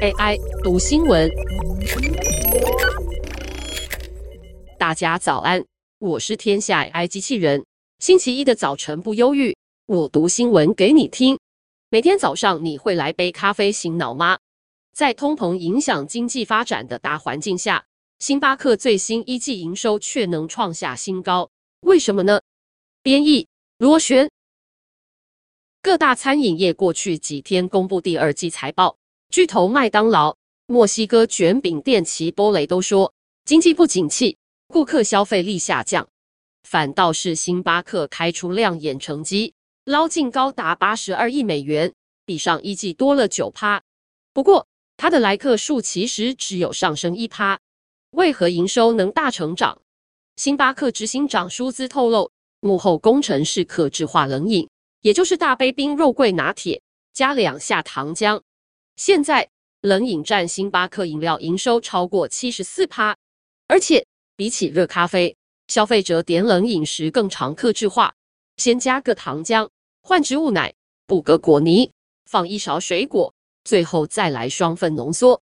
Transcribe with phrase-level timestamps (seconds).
[0.00, 1.28] AI 读新闻，
[4.78, 5.64] 大家早安，
[5.98, 7.64] 我是天下 AI 机器人。
[7.98, 9.56] 星期一的早晨不忧郁，
[9.86, 11.36] 我读新闻给你听。
[11.88, 14.38] 每天早上你会来杯咖啡醒脑吗？
[14.94, 17.84] 在通膨影响经济发展的大环境下，
[18.20, 22.40] 星巴克最新一季营收却能创下新高，为什么呢？
[23.02, 24.30] 编译螺旋。
[25.82, 28.97] 各大餐饮业过去几天公布第二季财报。
[29.30, 33.12] 巨头麦当劳、墨西哥卷饼店齐波雷都说
[33.44, 36.08] 经济不景气，顾客消费力下降。
[36.62, 39.52] 反倒是星巴克开出亮眼成绩，
[39.84, 41.92] 捞进高达八十二亿美元，
[42.24, 43.82] 比上一季多了九趴。
[44.32, 44.66] 不过，
[44.96, 47.58] 它的来客数其实只有上升一趴。
[48.12, 49.78] 为何营收能大成长？
[50.36, 54.66] 星巴克执行长舒兹透露，幕后功臣是客制化冷饮，
[55.02, 56.80] 也就是大杯冰肉桂拿铁
[57.12, 58.40] 加两下糖浆。
[58.98, 59.48] 现在
[59.80, 63.16] 冷饮占星巴克饮料营收超过七十四趴，
[63.68, 64.04] 而且
[64.34, 65.36] 比起热咖啡，
[65.68, 68.10] 消费者点冷饮时更常客制化，
[68.56, 69.68] 先加个糖浆，
[70.02, 70.74] 换植物奶，
[71.06, 71.92] 补个果泥，
[72.26, 73.32] 放一勺水果，
[73.62, 75.40] 最后再来双份浓缩。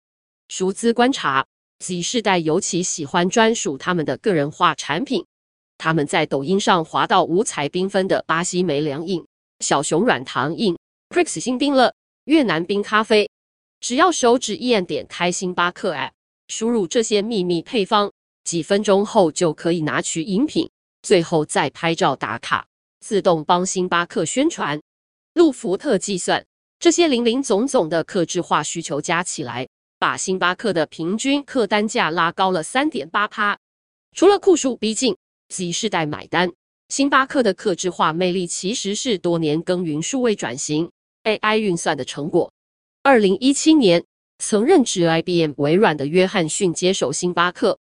[0.48, 1.46] 熟资观察
[1.78, 5.24] ，Z 世代尤其喜欢专属他们的个人化产品，
[5.78, 9.24] 他们在抖音上滑到五彩缤纷的巴西莓凉饮、
[9.59, 10.76] 小熊软糖饮、
[11.09, 11.94] Prix 新冰乐、
[12.26, 13.30] 越南冰咖啡。
[13.84, 16.12] 只要手指一按，点开星巴克 App，
[16.48, 18.09] 输入这些秘密配方，
[18.45, 22.66] 几分钟后就可以拿取饮品，最后再拍照打卡，
[23.02, 24.81] 自动帮星巴克宣传。
[25.34, 26.45] 路福特计算，
[26.80, 29.67] 这些林林总总的客制化需求加起来，
[30.00, 33.59] 把星巴克的平均客单价拉高了三点八趴。
[34.16, 35.18] 除了酷数逼近
[35.50, 36.53] ，Z 世代买单，
[36.88, 40.90] 星巴克的客制化魅力其实是多年耕耘数位转型、
[41.25, 42.50] AI 运算的成果。
[43.06, 44.06] 二零一七年，
[44.38, 47.78] 曾任职 IBM 微软的约翰逊接手星巴克，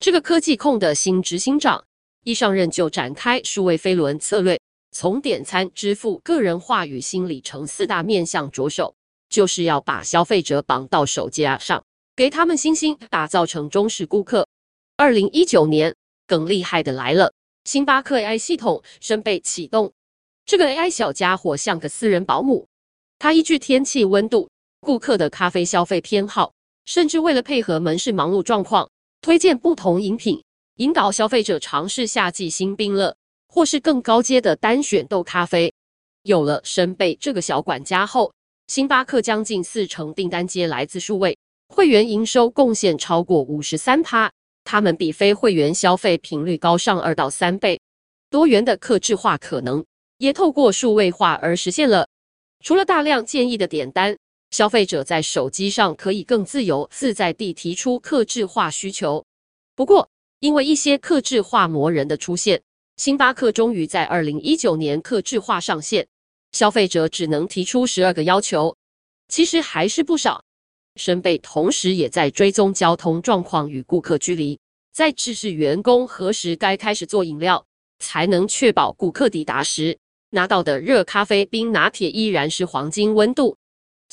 [0.00, 1.84] 这个科技控的新执行长
[2.24, 4.58] 一上任就展开数位飞轮策略，
[4.90, 8.94] 从点餐、支付、个人化与新里程四大面向着手，
[9.28, 11.84] 就是要把消费者绑到手机上，
[12.16, 14.48] 给他们信心，打造成忠实顾客。
[14.96, 15.94] 二零一九年，
[16.26, 17.34] 更厉害的来了，
[17.64, 19.92] 星巴克 AI 系统深被启动，
[20.46, 22.66] 这个 AI 小家伙像个私人保姆，
[23.18, 24.48] 它依据天气温度。
[24.84, 26.52] 顾客的咖啡消费偏好，
[26.84, 30.42] 甚至为了配合门市忙碌状况，推荐不同饮品，
[30.78, 33.14] 引导消费者尝试夏季新冰乐，
[33.46, 35.72] 或是更高阶的单选豆咖啡。
[36.24, 38.32] 有了深贝这个小管家后，
[38.66, 41.38] 星巴克将近四成订单皆来自数位
[41.68, 44.32] 会员，营收贡献超过五十三趴。
[44.64, 47.80] 他们比非会员消费频率高上二到三倍，
[48.28, 49.84] 多元的客制化可能
[50.18, 52.08] 也透过数位化而实现了。
[52.64, 54.16] 除了大量建议的点单。
[54.52, 59.24] 消费者在手机上可以更自由自在地提出客制化需求。
[59.74, 62.62] 不过，因为一些客制化魔人的出现，
[62.98, 66.06] 星巴克终于在二零一九年客制化上线，
[66.52, 68.76] 消费者只能提出十二个要求，
[69.28, 70.44] 其实还是不少。
[70.96, 74.60] 申贝同时也在追踪交通状况与顾客距离，
[74.92, 77.64] 在指示员工何时该开始做饮料，
[78.00, 79.96] 才能确保顾客抵达时
[80.28, 83.56] 拿到的热咖啡冰拿铁依然是黄金温度。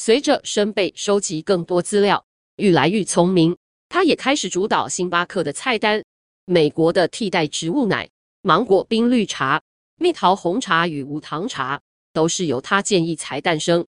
[0.02, 3.58] 随着申贝收集更多资料，愈来愈聪明，
[3.90, 6.02] 他也开始主导星巴克的菜单。
[6.46, 8.10] 美国的替代植物奶、
[8.42, 9.62] 芒果冰绿茶、
[9.98, 11.82] 蜜桃红茶与无糖茶
[12.14, 13.86] 都是由他建议才诞生。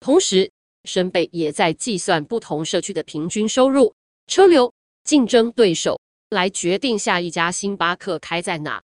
[0.00, 0.50] 同时，
[0.84, 3.94] 申贝也在计算不同社区的平均收入、
[4.28, 4.72] 车流、
[5.04, 6.00] 竞争对手，
[6.30, 8.82] 来决定下一家星巴克开在哪。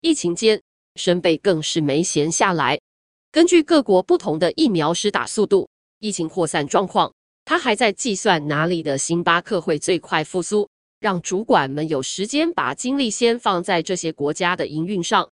[0.00, 0.60] 疫情间，
[0.96, 2.80] 申贝更是没闲下来，
[3.30, 5.68] 根据各国不同的疫苗施打速度。
[6.06, 7.12] 疫情扩散状况，
[7.44, 10.68] 他还在计算哪里的星巴克会最快复苏，
[11.00, 15.28] 让主管们有时间把精力先放在这些国家的营运上。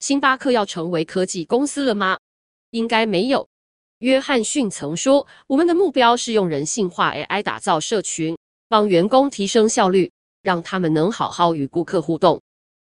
[0.00, 2.18] 星巴克要成为科技公司了吗？
[2.70, 3.48] 应该没有。
[4.00, 8.36] 约翰逊曾说：“我们的目标是用人性化 AI 打造社群，
[8.68, 10.10] 帮员工提升效率，
[10.42, 12.42] 让他们能好好与顾客互动。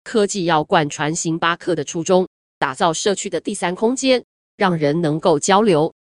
[0.03, 2.27] 科技要贯穿星巴克的初衷，
[2.57, 4.25] 打造社区的第三空间，
[4.57, 5.93] 让人能够交流。”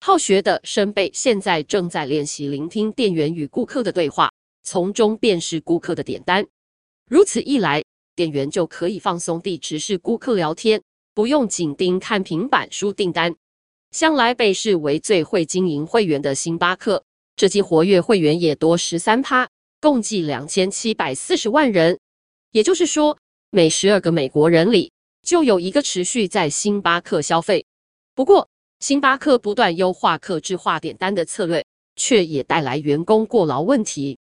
[0.00, 6.46] 好学的申贝现在正在练习聆听店员与顾客的对话，从中辨识顾客的点单。
[7.10, 7.82] 如此一来，
[8.14, 10.80] 店员就可以放松地直视顾客聊天，
[11.14, 13.34] 不用紧盯看平板输订单。
[13.90, 17.04] 向来被视为最会经营会员的星巴克，
[17.34, 19.48] 这季活跃会员也多十三趴，
[19.80, 21.98] 共计两千七百四十万人。
[22.52, 23.18] 也就是说，
[23.50, 24.92] 每十二个美国人里
[25.22, 27.66] 就有一个持续在星巴克消费。
[28.14, 28.48] 不过，
[28.80, 31.64] 星巴克不断优化客制化点单的策略，
[31.96, 34.18] 却也带来员工过劳问题。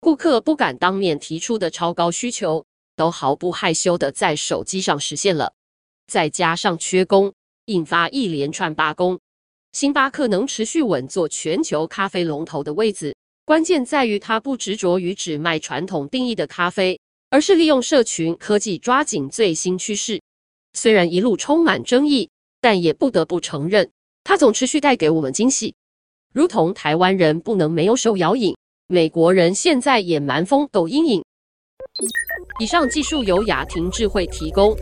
[0.00, 2.66] 顾客不敢当面提出的超高需求，
[2.96, 5.52] 都毫不害羞地在手机上实现了。
[6.08, 7.32] 再加上缺工，
[7.66, 9.20] 引发一连串罢工。
[9.72, 13.14] 星巴克能持续稳坐全球咖啡龙头的位置，
[13.44, 20.20] 关键在于它不执着于只卖传统定义的咖啡，而是利用社群科技抓紧最新趋势。
[20.72, 22.28] 虽然一路充满争议，
[22.60, 23.88] 但也不得不承认，
[24.24, 25.74] 它总持续带给我们惊喜。
[26.32, 28.56] 如同台湾人不能没有手摇影，
[28.86, 31.24] 美国人现在也蛮疯抖音影。
[32.60, 34.76] 以上技术由雅婷智慧提供。